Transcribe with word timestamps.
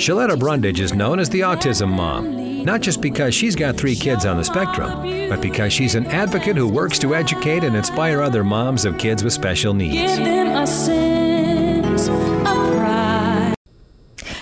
Shaletta 0.00 0.38
Brundage 0.38 0.80
is 0.80 0.94
known 0.94 1.20
as 1.20 1.28
the 1.28 1.40
Autism 1.40 1.90
Mom, 1.90 2.64
not 2.64 2.80
just 2.80 3.02
because 3.02 3.34
she's 3.34 3.54
got 3.54 3.76
three 3.76 3.94
kids 3.94 4.24
on 4.24 4.38
the 4.38 4.42
spectrum, 4.42 5.02
but 5.28 5.42
because 5.42 5.74
she's 5.74 5.94
an 5.94 6.06
advocate 6.06 6.56
who 6.56 6.66
works 6.66 6.98
to 7.00 7.14
educate 7.14 7.64
and 7.64 7.76
inspire 7.76 8.22
other 8.22 8.42
moms 8.42 8.86
of 8.86 8.96
kids 8.96 9.22
with 9.22 9.34
special 9.34 9.74
needs. 9.74 10.10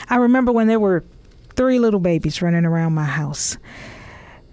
I 0.09 0.17
remember 0.17 0.53
when 0.53 0.69
there 0.69 0.79
were 0.79 1.03
three 1.57 1.81
little 1.81 1.99
babies 1.99 2.41
running 2.41 2.65
around 2.65 2.95
my 2.95 3.07
house. 3.07 3.59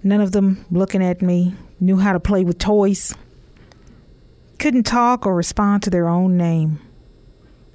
None 0.01 0.21
of 0.21 0.31
them 0.31 0.65
looking 0.71 1.03
at 1.03 1.21
me, 1.21 1.53
knew 1.79 1.97
how 1.97 2.13
to 2.13 2.19
play 2.19 2.43
with 2.43 2.57
toys, 2.57 3.13
couldn't 4.57 4.87
talk 4.87 5.27
or 5.27 5.35
respond 5.35 5.83
to 5.83 5.91
their 5.91 6.07
own 6.07 6.35
name. 6.35 6.79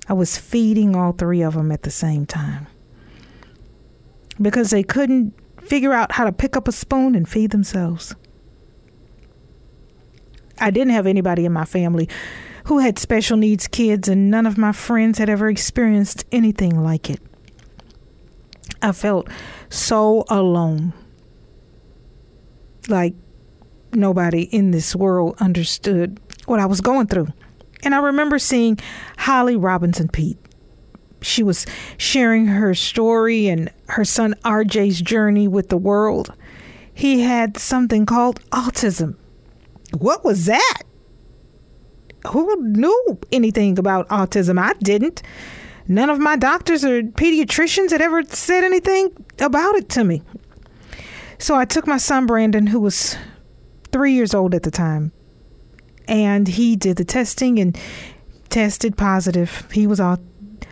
I 0.08 0.14
was 0.14 0.36
feeding 0.36 0.96
all 0.96 1.12
three 1.12 1.42
of 1.42 1.54
them 1.54 1.70
at 1.70 1.82
the 1.82 1.92
same 1.92 2.26
time 2.26 2.66
because 4.40 4.70
they 4.70 4.82
couldn't 4.82 5.34
figure 5.62 5.92
out 5.92 6.12
how 6.12 6.24
to 6.24 6.32
pick 6.32 6.56
up 6.56 6.66
a 6.66 6.72
spoon 6.72 7.14
and 7.14 7.28
feed 7.28 7.50
themselves. 7.50 8.14
I 10.58 10.70
didn't 10.70 10.92
have 10.92 11.06
anybody 11.06 11.44
in 11.44 11.52
my 11.52 11.64
family 11.64 12.08
who 12.64 12.78
had 12.78 12.98
special 12.98 13.36
needs 13.36 13.66
kids, 13.66 14.08
and 14.08 14.30
none 14.30 14.46
of 14.46 14.58
my 14.58 14.72
friends 14.72 15.18
had 15.18 15.28
ever 15.28 15.48
experienced 15.48 16.24
anything 16.30 16.82
like 16.82 17.08
it. 17.08 17.20
I 18.82 18.92
felt 18.92 19.28
so 19.68 20.24
alone. 20.28 20.92
Like 22.88 23.14
nobody 23.92 24.42
in 24.42 24.70
this 24.70 24.94
world 24.94 25.36
understood 25.40 26.20
what 26.46 26.60
I 26.60 26.66
was 26.66 26.80
going 26.80 27.06
through. 27.06 27.28
And 27.82 27.94
I 27.94 27.98
remember 27.98 28.38
seeing 28.38 28.78
Holly 29.18 29.56
Robinson 29.56 30.08
Peete 30.08 30.38
she 31.22 31.42
was 31.42 31.66
sharing 31.96 32.46
her 32.46 32.74
story 32.74 33.48
and 33.48 33.70
her 33.88 34.04
son 34.04 34.34
RJ's 34.44 35.00
journey 35.00 35.48
with 35.48 35.68
the 35.68 35.76
world. 35.76 36.34
He 36.92 37.22
had 37.22 37.56
something 37.56 38.06
called 38.06 38.40
autism. 38.50 39.16
What 39.96 40.24
was 40.24 40.46
that? 40.46 40.82
Who 42.28 42.56
knew 42.62 43.18
anything 43.32 43.78
about 43.78 44.08
autism? 44.08 44.58
I 44.60 44.74
didn't. 44.74 45.22
None 45.88 46.10
of 46.10 46.18
my 46.18 46.36
doctors 46.36 46.84
or 46.84 47.02
pediatricians 47.02 47.90
had 47.90 48.00
ever 48.00 48.22
said 48.24 48.64
anything 48.64 49.10
about 49.40 49.74
it 49.76 49.88
to 49.90 50.04
me. 50.04 50.22
So 51.38 51.56
I 51.56 51.64
took 51.64 51.86
my 51.86 51.96
son 51.96 52.26
Brandon, 52.26 52.68
who 52.68 52.80
was 52.80 53.16
three 53.90 54.12
years 54.12 54.34
old 54.34 54.54
at 54.54 54.62
the 54.62 54.70
time, 54.70 55.10
and 56.06 56.46
he 56.46 56.76
did 56.76 56.96
the 56.96 57.04
testing 57.04 57.58
and 57.58 57.78
tested 58.50 58.96
positive. 58.96 59.66
He 59.72 59.86
was 59.86 60.00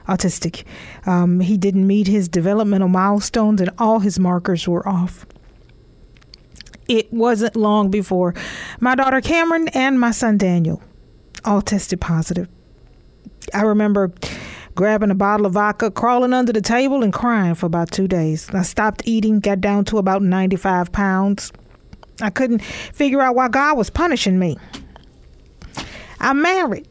autistic. 0.07 0.65
Um, 1.07 1.41
he 1.41 1.57
didn't 1.57 1.87
meet 1.87 2.07
his 2.07 2.29
developmental 2.29 2.89
milestones, 2.89 3.61
and 3.61 3.71
all 3.79 4.01
his 4.01 4.19
markers 4.19 4.67
were 4.67 4.87
off. 4.89 5.27
It 6.89 7.13
wasn't 7.13 7.55
long 7.55 7.91
before 7.91 8.35
my 8.81 8.95
daughter 8.95 9.21
Cameron 9.21 9.69
and 9.69 10.01
my 10.01 10.11
son 10.11 10.39
Daniel 10.39 10.83
all 11.45 11.63
tested 11.63 12.01
positive. 12.01 12.49
I 13.53 13.63
remember 13.63 14.13
grabbing 14.75 15.11
a 15.11 15.15
bottle 15.15 15.47
of 15.47 15.53
vodka, 15.55 15.91
crawling 15.91 16.33
under 16.33 16.53
the 16.53 16.61
table, 16.61 17.03
and 17.03 17.13
crying 17.13 17.55
for 17.55 17.67
about 17.67 17.91
two 17.91 18.07
days. 18.07 18.49
I 18.55 18.63
stopped 18.63 19.03
eating, 19.07 19.41
got 19.41 19.61
down 19.61 19.85
to 19.87 19.99
about 19.99 20.23
95 20.23 20.93
pounds. 20.93 21.53
I 22.21 22.31
couldn't 22.31 22.63
figure 22.63 23.21
out 23.21 23.35
why 23.35 23.49
God 23.49 23.77
was 23.77 23.91
punishing 23.91 24.39
me. 24.39 24.57
I 26.21 26.33
married 26.33 26.87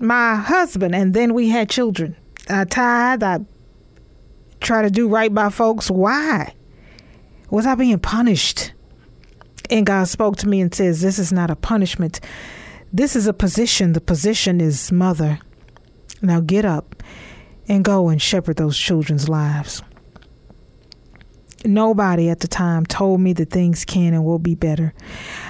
my 0.00 0.36
husband, 0.36 0.94
and 0.94 1.14
then 1.14 1.34
we 1.34 1.48
had 1.48 1.68
children. 1.68 2.16
I 2.48 2.64
tithe. 2.64 3.22
I 3.22 3.40
try 4.60 4.82
to 4.82 4.90
do 4.90 5.08
right 5.08 5.32
by 5.32 5.50
folks. 5.50 5.90
Why? 5.90 6.54
Was 7.50 7.66
I 7.66 7.74
being 7.74 7.98
punished? 7.98 8.72
And 9.70 9.86
God 9.86 10.08
spoke 10.08 10.36
to 10.38 10.48
me 10.48 10.60
and 10.60 10.74
says, 10.74 11.00
This 11.00 11.18
is 11.18 11.32
not 11.32 11.50
a 11.50 11.56
punishment. 11.56 12.20
This 12.92 13.16
is 13.16 13.26
a 13.26 13.32
position. 13.32 13.92
The 13.92 14.00
position 14.00 14.60
is 14.60 14.92
mother. 14.92 15.38
Now 16.22 16.40
get 16.40 16.64
up 16.64 17.02
and 17.68 17.84
go 17.84 18.08
and 18.08 18.22
shepherd 18.22 18.56
those 18.56 18.78
children's 18.78 19.28
lives. 19.28 19.82
Nobody 21.64 22.28
at 22.30 22.40
the 22.40 22.48
time 22.48 22.86
told 22.86 23.20
me 23.20 23.32
that 23.34 23.50
things 23.50 23.84
can 23.84 24.14
and 24.14 24.24
will 24.24 24.38
be 24.38 24.54
better. 24.54 24.94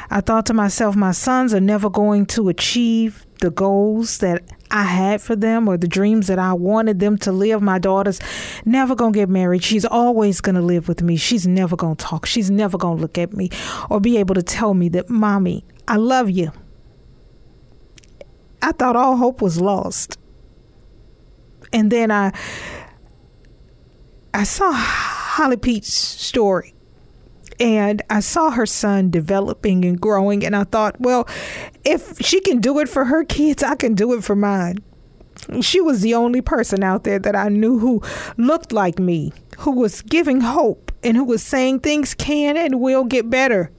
I 0.09 0.23
thought 0.23 0.47
to 0.47 0.55
myself, 0.55 0.97
my 0.97 1.11
sons 1.11 1.53
are 1.53 1.61
never 1.61 1.91
going 1.91 2.25
to 2.27 2.49
achieve 2.49 3.26
the 3.41 3.51
goals 3.51 4.19
that 4.19 4.43
I 4.71 4.85
had 4.85 5.21
for 5.21 5.37
them 5.37 5.69
or 5.69 5.77
the 5.77 5.89
dreams 5.89 6.27
that 6.27 6.39
I 6.39 6.53
wanted 6.53 7.01
them 7.01 7.19
to 7.19 7.33
live. 7.33 7.63
My 7.63 7.79
daughter's 7.79 8.21
never 8.65 8.95
to 8.95 9.11
get 9.11 9.29
married. 9.29 9.63
She's 9.63 9.85
always 9.85 10.41
to 10.41 10.53
live 10.53 10.89
with 10.89 11.03
me. 11.03 11.17
She's 11.17 11.47
never 11.47 11.77
to 11.77 11.95
talk. 11.95 12.27
She's 12.27 12.51
never 12.51 12.79
to 12.79 12.91
look 12.91 13.19
at 13.19 13.33
me 13.33 13.51
or 13.91 14.01
be 14.01 14.17
able 14.19 14.35
to 14.35 14.43
tell 14.43 14.75
me 14.75 14.89
that, 14.91 15.09
Mommy, 15.09 15.65
I 15.87 15.97
love 15.97 16.31
you. 16.31 16.53
I 18.63 18.73
thought 18.73 18.97
all 18.97 19.17
hope 19.17 19.41
was 19.41 19.61
lost. 19.61 20.19
And 21.73 21.91
then 21.91 22.11
I 22.11 22.33
I 24.33 24.45
saw 24.45 24.71
Holly 24.73 25.57
Peete's 25.57 25.93
story 25.93 26.76
and 27.59 28.03
I 28.11 28.21
saw 28.21 28.51
her 28.51 28.67
son 28.67 29.11
developing 29.11 29.85
and 29.85 30.01
growing, 30.01 30.45
and 30.45 30.55
I 30.55 30.65
thought, 30.65 31.01
well, 31.01 31.29
if 31.85 32.19
she 32.21 32.41
can 32.41 32.61
do 32.61 32.79
it 32.79 32.89
for 32.89 33.07
her 33.07 33.25
kids, 33.25 33.63
I 33.63 33.75
can 33.75 33.95
do 33.95 34.13
it 34.15 34.25
for 34.25 34.37
mine. 34.37 34.79
She 35.61 35.81
was 35.81 36.01
the 36.01 36.15
only 36.15 36.41
person 36.41 36.83
out 36.83 37.05
there 37.05 37.19
that 37.19 37.37
I 37.37 37.49
knew 37.49 37.79
who 37.79 38.03
looked 38.37 38.73
like 38.73 38.99
me, 38.99 39.33
who 39.59 39.71
was 39.73 40.03
giving 40.03 40.41
hope, 40.41 40.93
and 41.03 41.17
who 41.17 41.25
was 41.25 41.43
saying 41.43 41.81
things 41.81 42.15
can 42.15 42.57
and 42.57 42.81
will 42.81 43.05
get 43.05 43.31
better. 43.31 43.71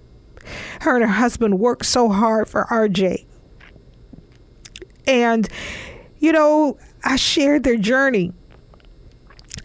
Her 0.82 0.96
and 0.96 1.04
her 1.04 1.12
husband 1.12 1.60
worked 1.60 1.86
so 1.86 2.10
hard 2.10 2.48
for 2.48 2.66
RJ. 2.66 3.26
And, 5.06 5.48
you 6.20 6.32
know, 6.32 6.78
I 7.04 7.16
shared 7.16 7.64
their 7.64 7.78
journey. 7.78 8.34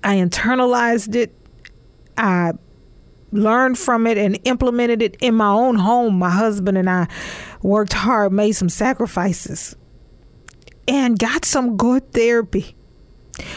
I 0.02 0.16
internalized 0.16 1.14
it. 1.14 1.34
I 2.16 2.52
learned 3.32 3.78
from 3.78 4.06
it 4.06 4.18
and 4.18 4.38
implemented 4.44 5.02
it 5.02 5.16
in 5.20 5.34
my 5.34 5.48
own 5.48 5.76
home. 5.76 6.18
My 6.18 6.30
husband 6.30 6.78
and 6.78 6.88
I 6.88 7.08
worked 7.62 7.94
hard, 7.94 8.32
made 8.32 8.52
some 8.52 8.68
sacrifices, 8.68 9.74
and 10.86 11.18
got 11.18 11.44
some 11.44 11.76
good 11.76 12.12
therapy. 12.12 12.76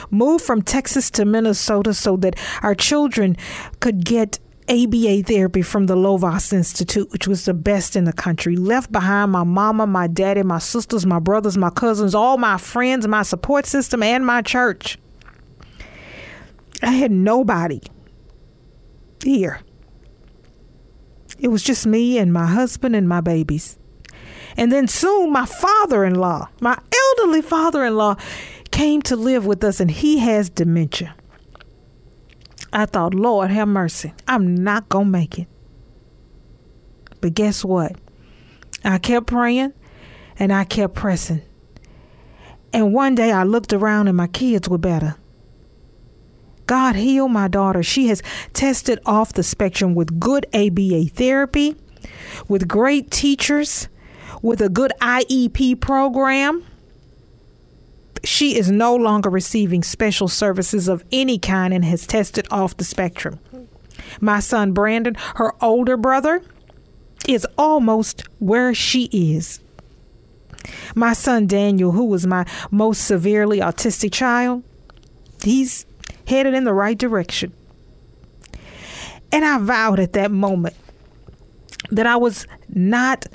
Moved 0.09 0.43
from 0.43 0.61
Texas 0.61 1.11
to 1.11 1.25
Minnesota 1.25 1.93
so 1.93 2.15
that 2.17 2.39
our 2.63 2.73
children 2.73 3.35
could 3.81 4.05
get 4.05 4.39
ABA 4.69 5.23
therapy 5.23 5.61
from 5.61 5.85
the 5.85 5.95
Lovaas 5.95 6.51
Institute, 6.51 7.11
which 7.11 7.27
was 7.27 7.45
the 7.45 7.53
best 7.53 7.95
in 7.95 8.05
the 8.05 8.13
country. 8.13 8.55
Left 8.55 8.91
behind 8.91 9.31
my 9.31 9.43
mama, 9.43 9.85
my 9.85 10.07
daddy, 10.07 10.41
my 10.43 10.59
sisters, 10.59 11.05
my 11.05 11.19
brothers, 11.19 11.57
my 11.57 11.69
cousins, 11.69 12.15
all 12.15 12.37
my 12.37 12.57
friends, 12.57 13.07
my 13.07 13.21
support 13.21 13.65
system, 13.65 14.01
and 14.01 14.25
my 14.25 14.41
church. 14.41 14.97
I 16.81 16.91
had 16.91 17.11
nobody 17.11 17.81
here. 19.33 19.59
It 21.39 21.49
was 21.49 21.63
just 21.63 21.85
me 21.85 22.17
and 22.17 22.31
my 22.31 22.45
husband 22.45 22.95
and 22.95 23.07
my 23.07 23.21
babies. 23.21 23.77
And 24.57 24.71
then 24.71 24.87
soon 24.87 25.31
my 25.31 25.45
father 25.45 26.05
in 26.05 26.15
law, 26.15 26.49
my 26.61 26.79
elderly 27.17 27.41
father 27.41 27.83
in 27.83 27.95
law, 27.95 28.15
came 28.71 29.01
to 29.03 29.15
live 29.15 29.45
with 29.45 29.63
us 29.63 29.79
and 29.79 29.91
he 29.91 30.19
has 30.19 30.49
dementia. 30.49 31.15
I 32.71 32.85
thought, 32.85 33.13
Lord, 33.13 33.51
have 33.51 33.67
mercy. 33.67 34.13
I'm 34.27 34.55
not 34.55 34.89
going 34.89 35.05
to 35.05 35.11
make 35.11 35.39
it. 35.39 35.47
But 37.21 37.33
guess 37.33 37.63
what? 37.63 37.93
I 38.83 38.97
kept 38.97 39.27
praying 39.27 39.73
and 40.37 40.51
I 40.53 40.63
kept 40.63 40.93
pressing. 40.93 41.41
And 42.73 42.93
one 42.93 43.15
day 43.15 43.31
I 43.31 43.43
looked 43.43 43.71
around 43.71 44.09
and 44.09 44.17
my 44.17 44.27
kids 44.27 44.67
were 44.67 44.77
better. 44.77 45.15
God 46.65 46.95
heal 46.95 47.27
my 47.27 47.47
daughter. 47.47 47.83
She 47.83 48.07
has 48.07 48.21
tested 48.53 48.99
off 49.05 49.33
the 49.33 49.43
spectrum 49.43 49.95
with 49.95 50.19
good 50.19 50.45
ABA 50.53 51.05
therapy, 51.13 51.75
with 52.47 52.67
great 52.67 53.11
teachers, 53.11 53.87
with 54.41 54.61
a 54.61 54.69
good 54.69 54.91
IEP 55.01 55.79
program. 55.79 56.63
She 58.23 58.57
is 58.57 58.71
no 58.71 58.95
longer 58.95 59.29
receiving 59.29 59.83
special 59.83 60.27
services 60.27 60.87
of 60.87 61.03
any 61.11 61.37
kind 61.37 61.73
and 61.73 61.85
has 61.85 62.07
tested 62.07 62.47
off 62.49 62.75
the 62.75 62.83
spectrum. 62.83 63.39
My 64.19 64.39
son 64.39 64.71
Brandon, 64.71 65.15
her 65.35 65.53
older 65.63 65.97
brother, 65.97 66.41
is 67.27 67.47
almost 67.57 68.23
where 68.39 68.73
she 68.73 69.05
is. 69.05 69.59
My 70.95 71.13
son 71.13 71.47
Daniel, 71.47 71.91
who 71.91 72.05
was 72.05 72.25
my 72.25 72.45
most 72.71 73.05
severely 73.05 73.59
autistic 73.59 74.11
child, 74.11 74.63
he's 75.43 75.85
headed 76.27 76.53
in 76.53 76.63
the 76.63 76.73
right 76.73 76.97
direction. 76.97 77.53
And 79.31 79.43
I 79.43 79.57
vowed 79.59 79.99
at 79.99 80.13
that 80.13 80.31
moment 80.31 80.75
that 81.91 82.07
I 82.07 82.15
was 82.15 82.47
not 82.69 83.25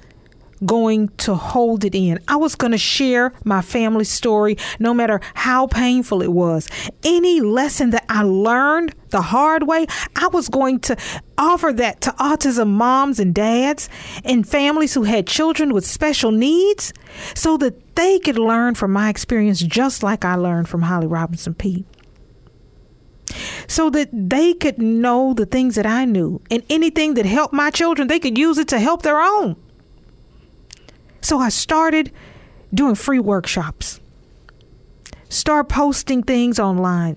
going 0.64 1.08
to 1.08 1.34
hold 1.34 1.84
it 1.84 1.94
in. 1.94 2.18
I 2.28 2.36
was 2.36 2.54
going 2.54 2.72
to 2.72 2.78
share 2.78 3.32
my 3.44 3.62
family 3.62 4.04
story, 4.04 4.56
no 4.78 4.92
matter 4.92 5.20
how 5.34 5.66
painful 5.66 6.22
it 6.22 6.32
was. 6.32 6.68
Any 7.02 7.40
lesson 7.40 7.90
that 7.90 8.04
I 8.08 8.22
learned 8.22 8.94
the 9.08 9.22
hard 9.22 9.66
way, 9.66 9.86
I 10.16 10.28
was 10.28 10.48
going 10.48 10.80
to 10.80 10.96
offer 11.38 11.72
that 11.72 12.00
to 12.02 12.10
autism 12.12 12.68
moms 12.68 13.18
and 13.18 13.34
dads 13.34 13.88
and 14.24 14.46
families 14.46 14.94
who 14.94 15.04
had 15.04 15.26
children 15.26 15.72
with 15.72 15.86
special 15.86 16.30
needs 16.30 16.92
so 17.34 17.56
that 17.56 17.96
they 17.96 18.18
could 18.18 18.38
learn 18.38 18.74
from 18.74 18.92
my 18.92 19.08
experience 19.08 19.60
just 19.60 20.02
like 20.02 20.24
I 20.24 20.34
learned 20.34 20.68
from 20.68 20.82
Holly 20.82 21.06
Robinson 21.06 21.54
Peete 21.54 21.86
so 23.66 23.90
that 23.90 24.08
they 24.12 24.54
could 24.54 24.78
know 24.78 25.34
the 25.34 25.46
things 25.46 25.74
that 25.74 25.86
I 25.86 26.04
knew 26.04 26.40
and 26.50 26.62
anything 26.70 27.14
that 27.14 27.26
helped 27.26 27.54
my 27.54 27.70
children, 27.70 28.08
they 28.08 28.18
could 28.18 28.38
use 28.38 28.58
it 28.58 28.68
to 28.68 28.78
help 28.78 29.02
their 29.02 29.20
own. 29.20 29.56
So 31.20 31.38
I 31.38 31.48
started 31.48 32.12
doing 32.72 32.94
free 32.94 33.18
workshops, 33.18 34.00
start 35.28 35.68
posting 35.68 36.22
things 36.22 36.58
online. 36.58 37.16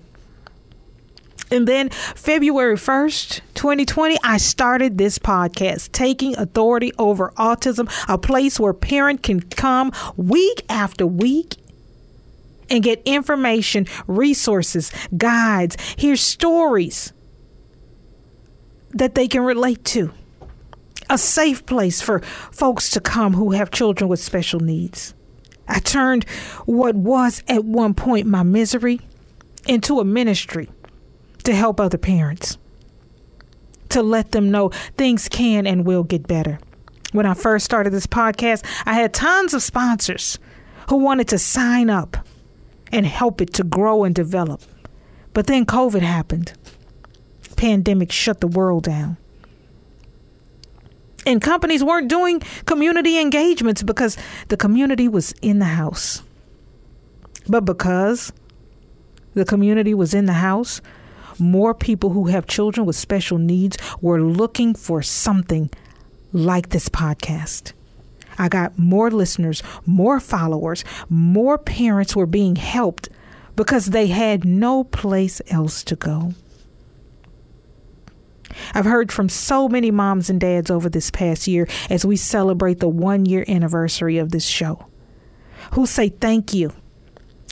And 1.50 1.68
then 1.68 1.90
February 1.90 2.76
1st, 2.76 3.40
2020, 3.54 4.18
I 4.24 4.38
started 4.38 4.98
this 4.98 5.18
podcast, 5.18 5.92
Taking 5.92 6.36
Authority 6.36 6.92
Over 6.98 7.32
Autism, 7.36 7.88
a 8.08 8.18
place 8.18 8.58
where 8.58 8.72
parent 8.72 9.22
can 9.22 9.40
come 9.40 9.92
week 10.16 10.64
after 10.68 11.06
week 11.06 11.56
and 12.70 12.82
get 12.82 13.02
information, 13.04 13.86
resources, 14.06 14.90
guides, 15.16 15.76
hear 15.96 16.16
stories 16.16 17.12
that 18.90 19.14
they 19.14 19.28
can 19.28 19.42
relate 19.42 19.84
to. 19.84 20.12
A 21.10 21.18
safe 21.18 21.66
place 21.66 22.00
for 22.00 22.20
folks 22.20 22.90
to 22.90 23.00
come 23.00 23.34
who 23.34 23.52
have 23.52 23.70
children 23.70 24.08
with 24.08 24.20
special 24.20 24.60
needs. 24.60 25.14
I 25.68 25.80
turned 25.80 26.28
what 26.66 26.94
was 26.94 27.42
at 27.48 27.64
one 27.64 27.94
point 27.94 28.26
my 28.26 28.42
misery 28.42 29.00
into 29.66 30.00
a 30.00 30.04
ministry 30.04 30.70
to 31.44 31.54
help 31.54 31.80
other 31.80 31.98
parents, 31.98 32.58
to 33.90 34.02
let 34.02 34.32
them 34.32 34.50
know 34.50 34.70
things 34.96 35.28
can 35.28 35.66
and 35.66 35.86
will 35.86 36.04
get 36.04 36.26
better. 36.26 36.58
When 37.12 37.26
I 37.26 37.34
first 37.34 37.64
started 37.64 37.92
this 37.92 38.06
podcast, 38.06 38.64
I 38.86 38.94
had 38.94 39.14
tons 39.14 39.54
of 39.54 39.62
sponsors 39.62 40.38
who 40.88 40.96
wanted 40.96 41.28
to 41.28 41.38
sign 41.38 41.88
up 41.88 42.16
and 42.92 43.06
help 43.06 43.40
it 43.40 43.52
to 43.54 43.64
grow 43.64 44.04
and 44.04 44.14
develop. 44.14 44.62
But 45.32 45.46
then 45.46 45.66
COVID 45.66 46.02
happened. 46.02 46.52
Pandemic 47.56 48.12
shut 48.12 48.40
the 48.40 48.46
world 48.46 48.84
down. 48.84 49.16
And 51.26 51.40
companies 51.40 51.82
weren't 51.82 52.08
doing 52.08 52.40
community 52.66 53.18
engagements 53.18 53.82
because 53.82 54.16
the 54.48 54.56
community 54.56 55.08
was 55.08 55.32
in 55.40 55.58
the 55.58 55.64
house. 55.64 56.22
But 57.48 57.64
because 57.64 58.32
the 59.34 59.44
community 59.44 59.94
was 59.94 60.14
in 60.14 60.26
the 60.26 60.34
house, 60.34 60.80
more 61.38 61.74
people 61.74 62.10
who 62.10 62.26
have 62.26 62.46
children 62.46 62.86
with 62.86 62.96
special 62.96 63.38
needs 63.38 63.76
were 64.00 64.20
looking 64.20 64.74
for 64.74 65.02
something 65.02 65.70
like 66.32 66.70
this 66.70 66.88
podcast. 66.88 67.72
I 68.38 68.48
got 68.48 68.78
more 68.78 69.10
listeners, 69.10 69.62
more 69.86 70.20
followers, 70.20 70.84
more 71.08 71.58
parents 71.58 72.16
were 72.16 72.26
being 72.26 72.56
helped 72.56 73.08
because 73.56 73.86
they 73.86 74.08
had 74.08 74.44
no 74.44 74.84
place 74.84 75.40
else 75.48 75.84
to 75.84 75.96
go. 75.96 76.32
I've 78.72 78.84
heard 78.84 79.10
from 79.10 79.28
so 79.28 79.68
many 79.68 79.90
moms 79.90 80.30
and 80.30 80.40
dads 80.40 80.70
over 80.70 80.88
this 80.88 81.10
past 81.10 81.46
year 81.46 81.68
as 81.90 82.04
we 82.04 82.16
celebrate 82.16 82.80
the 82.80 82.88
one 82.88 83.26
year 83.26 83.44
anniversary 83.48 84.18
of 84.18 84.30
this 84.30 84.46
show 84.46 84.86
who 85.72 85.86
say 85.86 86.08
thank 86.08 86.54
you. 86.54 86.72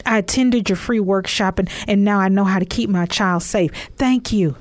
I 0.07 0.19
attended 0.19 0.69
your 0.69 0.77
free 0.77 1.01
workshop 1.01 1.59
and, 1.59 1.69
and 1.87 2.05
now 2.05 2.19
I 2.19 2.29
know 2.29 2.45
how 2.45 2.59
to 2.59 2.65
keep 2.65 2.91
my 2.91 3.07
child 3.07 3.43
safe. 3.43 3.71
Thank 3.97 4.33
you. 4.33 4.57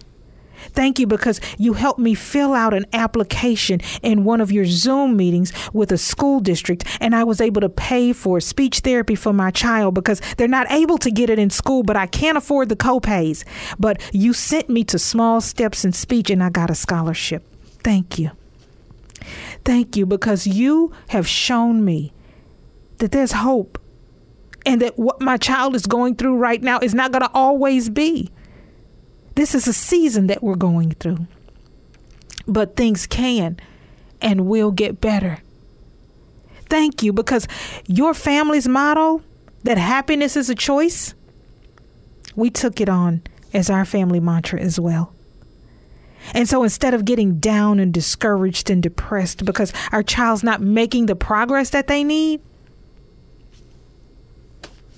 Thank 0.70 1.00
you 1.00 1.08
because 1.08 1.40
you 1.58 1.74
helped 1.74 2.00
me 2.00 2.14
fill 2.14 2.54
out 2.54 2.74
an 2.74 2.86
application 2.94 3.82
in 4.02 4.24
one 4.24 4.42
of 4.42 4.52
your 4.52 4.66
Zoom 4.66 5.18
meetings 5.18 5.52
with 5.74 5.92
a 5.92 5.98
school 5.98 6.40
district, 6.40 6.86
and 7.00 7.16
I 7.16 7.24
was 7.24 7.42
able 7.42 7.62
to 7.62 7.70
pay 7.70 8.14
for 8.14 8.40
speech 8.40 8.80
therapy 8.80 9.16
for 9.16 9.34
my 9.34 9.52
child 9.52 9.94
because 9.94 10.22
they're 10.38 10.48
not 10.48 10.72
able 10.72 10.98
to 11.00 11.12
get 11.12 11.30
it 11.30 11.40
in 11.40 11.50
school, 11.50 11.84
but 11.84 11.96
I 11.96 12.08
can't 12.08 12.38
afford 12.38 12.70
the 12.70 12.76
copays. 12.76 13.44
But 13.80 14.02
you 14.14 14.34
sent 14.34 14.70
me 14.70 14.84
to 14.86 15.00
Small 15.00 15.42
Steps 15.42 15.86
in 15.86 15.92
Speech, 15.92 16.30
and 16.30 16.44
I 16.44 16.50
got 16.50 16.70
a 16.70 16.76
scholarship. 16.76 17.44
Thank 17.84 18.20
you. 18.20 18.32
Thank 19.64 19.96
you 19.96 20.06
because 20.06 20.48
you 20.48 20.92
have 21.10 21.28
shown 21.28 21.86
me 21.86 22.14
that 22.98 23.12
there's 23.12 23.32
hope 23.34 23.78
and 24.66 24.82
that 24.82 24.98
what 24.98 25.22
my 25.22 25.38
child 25.38 25.76
is 25.76 25.86
going 25.86 26.16
through 26.16 26.38
right 26.38 26.62
now 26.62 26.80
is 26.80 26.94
not 26.94 27.12
going 27.12 27.24
to 27.24 27.32
always 27.34 27.90
be. 27.90 28.30
This 29.36 29.56
is 29.56 29.68
a 29.68 29.74
season 29.74 30.28
that 30.28 30.44
we're 30.44 30.56
going 30.56 30.92
through. 30.92 31.28
But 32.48 32.76
things 32.76 33.08
can 33.08 33.58
and 34.22 34.48
will 34.48 34.72
get 34.72 35.02
better. 35.02 35.40
Thank 36.70 37.04
you 37.04 37.12
because 37.14 37.48
your 37.86 38.14
family's 38.14 38.68
motto 38.68 39.22
that 39.64 39.78
happiness 39.78 40.36
is 40.36 40.50
a 40.50 40.56
choice, 40.56 41.14
we 42.36 42.50
took 42.50 42.80
it 42.82 42.90
on 42.90 43.22
as 43.54 43.70
our 43.70 43.86
family 43.86 44.20
mantra 44.20 44.60
as 44.60 44.80
well. 44.80 45.14
And 46.34 46.48
so 46.48 46.64
instead 46.64 46.94
of 46.94 47.06
getting 47.06 47.40
down 47.40 47.80
and 47.80 47.94
discouraged 47.94 48.70
and 48.70 48.82
depressed 48.82 49.44
because 49.44 49.74
our 49.92 50.04
child's 50.04 50.44
not 50.44 50.62
making 50.62 51.08
the 51.08 51.16
progress 51.16 51.72
that 51.72 51.88
they 51.88 52.04
need, 52.04 52.42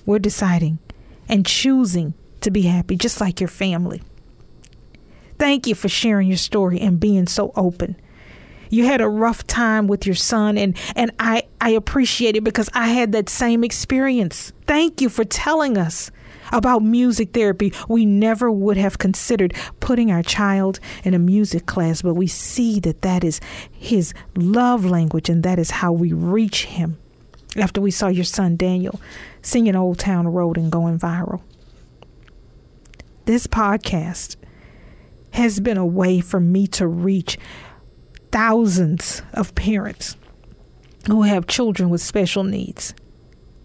we're 0.06 0.20
deciding 0.20 0.80
and 1.30 1.46
choosing 1.46 2.14
to 2.42 2.52
be 2.52 2.64
happy, 2.64 2.98
just 2.98 3.22
like 3.22 3.40
your 3.40 3.48
family. 3.48 4.02
Thank 5.44 5.68
you 5.68 5.76
for 5.76 5.90
sharing 5.90 6.30
your 6.30 6.38
story 6.38 6.80
and 6.80 7.02
being 7.02 7.28
so 7.28 7.52
open. 7.58 7.98
You 8.70 8.86
had 8.86 9.02
a 9.02 9.10
rough 9.10 9.46
time 9.46 9.88
with 9.88 10.06
your 10.06 10.16
son 10.16 10.58
and 10.58 10.78
and 10.96 11.12
I 11.20 11.44
I 11.60 11.72
appreciate 11.72 12.38
it 12.38 12.46
because 12.46 12.70
I 12.74 12.88
had 12.88 13.12
that 13.12 13.28
same 13.28 13.62
experience. 13.62 14.54
Thank 14.68 15.02
you 15.02 15.10
for 15.10 15.26
telling 15.26 15.78
us 15.78 16.12
about 16.54 16.80
music 16.82 17.34
therapy. 17.34 17.74
We 17.90 18.06
never 18.06 18.50
would 18.50 18.78
have 18.78 19.00
considered 19.00 19.54
putting 19.82 20.12
our 20.12 20.24
child 20.24 20.80
in 21.04 21.14
a 21.14 21.20
music 21.20 21.66
class, 21.66 22.02
but 22.02 22.14
we 22.14 22.28
see 22.28 22.80
that 22.80 23.02
that 23.02 23.26
is 23.26 23.42
his 23.70 24.14
love 24.38 24.86
language 24.86 25.28
and 25.28 25.44
that 25.44 25.60
is 25.60 25.72
how 25.72 25.92
we 25.92 26.14
reach 26.14 26.68
him. 26.68 26.98
After 27.58 27.82
we 27.82 27.92
saw 27.92 28.08
your 28.08 28.24
son 28.24 28.56
Daniel 28.56 28.98
singing 29.42 29.76
Old 29.76 30.00
Town 30.00 30.26
Road 30.26 30.58
and 30.58 30.72
going 30.72 30.98
viral. 30.98 31.42
This 33.26 33.46
podcast 33.46 34.38
has 35.34 35.60
been 35.60 35.78
a 35.78 35.86
way 35.86 36.20
for 36.20 36.40
me 36.40 36.68
to 36.68 36.88
reach 36.88 37.38
thousands 38.32 39.22
of 39.34 39.54
parents 39.56 40.16
who 41.08 41.24
have 41.24 41.48
children 41.48 41.90
with 41.90 42.02
special 42.02 42.44
needs. 42.44 42.94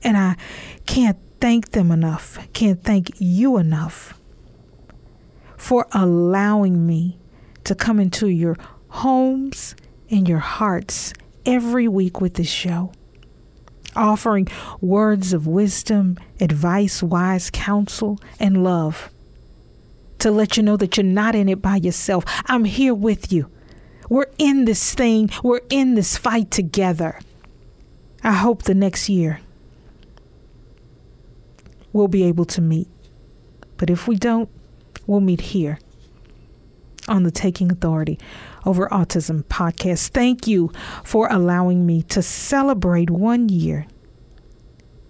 And 0.02 0.16
I 0.16 0.36
can't 0.86 1.18
thank 1.40 1.70
them 1.70 1.90
enough, 1.90 2.38
can't 2.52 2.82
thank 2.82 3.12
you 3.18 3.58
enough 3.58 4.18
for 5.56 5.86
allowing 5.92 6.86
me 6.86 7.18
to 7.64 7.74
come 7.74 8.00
into 8.00 8.28
your 8.28 8.56
homes 8.88 9.76
and 10.10 10.26
your 10.26 10.38
hearts 10.38 11.12
every 11.44 11.86
week 11.86 12.20
with 12.20 12.34
this 12.34 12.48
show, 12.48 12.92
offering 13.94 14.48
words 14.80 15.34
of 15.34 15.46
wisdom, 15.46 16.16
advice, 16.40 17.02
wise 17.02 17.50
counsel, 17.50 18.18
and 18.40 18.64
love 18.64 19.10
to 20.18 20.30
let 20.30 20.56
you 20.56 20.62
know 20.62 20.76
that 20.76 20.96
you're 20.96 21.04
not 21.04 21.34
in 21.34 21.48
it 21.48 21.62
by 21.62 21.76
yourself. 21.76 22.24
I'm 22.46 22.64
here 22.64 22.94
with 22.94 23.32
you. 23.32 23.50
We're 24.08 24.30
in 24.38 24.64
this 24.64 24.94
thing, 24.94 25.30
we're 25.42 25.60
in 25.68 25.94
this 25.94 26.16
fight 26.16 26.50
together. 26.50 27.18
I 28.24 28.32
hope 28.32 28.62
the 28.62 28.74
next 28.74 29.08
year 29.08 29.40
we'll 31.92 32.08
be 32.08 32.24
able 32.24 32.44
to 32.46 32.60
meet. 32.60 32.88
But 33.76 33.90
if 33.90 34.08
we 34.08 34.16
don't, 34.16 34.48
we'll 35.06 35.20
meet 35.20 35.40
here 35.40 35.78
on 37.06 37.22
the 37.22 37.30
Taking 37.30 37.70
Authority 37.70 38.18
Over 38.66 38.88
Autism 38.88 39.44
podcast. 39.44 40.08
Thank 40.08 40.46
you 40.46 40.70
for 41.04 41.28
allowing 41.30 41.86
me 41.86 42.02
to 42.04 42.22
celebrate 42.22 43.10
one 43.10 43.48
year. 43.48 43.86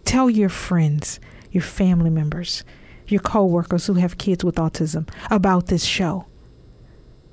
Tell 0.05 0.31
your 0.31 0.49
friends, 0.49 1.19
your 1.51 1.63
family 1.63 2.11
members, 2.11 2.65
your 3.11 3.21
coworkers 3.21 3.87
who 3.87 3.95
have 3.95 4.19
kids 4.19 4.45
with 4.45 4.57
autism 4.57 5.09
about 5.31 5.67
this 5.67 5.85
show. 5.85 6.27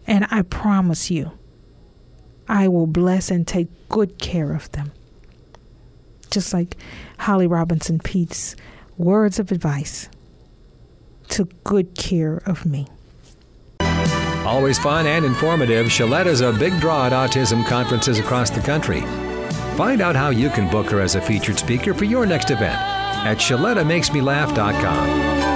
And 0.07 0.27
I 0.29 0.43
promise 0.43 1.09
you, 1.09 1.31
I 2.47 2.67
will 2.67 2.87
bless 2.87 3.31
and 3.31 3.47
take 3.47 3.67
good 3.89 4.19
care 4.19 4.53
of 4.53 4.71
them. 4.71 4.91
Just 6.29 6.53
like 6.53 6.77
Holly 7.19 7.47
Robinson 7.47 7.99
Peete's 7.99 8.55
words 8.97 9.39
of 9.39 9.51
advice 9.51 10.09
took 11.27 11.63
good 11.63 11.95
care 11.95 12.37
of 12.45 12.65
me. 12.65 12.87
Always 14.45 14.77
fun 14.77 15.07
and 15.07 15.25
informative, 15.25 15.87
Shaletta 15.87 16.27
is 16.27 16.41
a 16.41 16.53
big 16.53 16.79
draw 16.79 17.07
at 17.07 17.13
autism 17.13 17.65
conferences 17.65 18.19
across 18.19 18.51
the 18.51 18.61
country. 18.61 19.01
Find 19.75 20.01
out 20.01 20.15
how 20.15 20.29
you 20.29 20.49
can 20.49 20.69
book 20.69 20.91
her 20.91 21.01
as 21.01 21.15
a 21.15 21.21
featured 21.21 21.57
speaker 21.57 21.95
for 21.95 22.05
your 22.05 22.27
next 22.27 22.51
event 22.51 22.79
at 23.25 23.37
ShalettaMakesMeLaugh.com. 23.37 25.54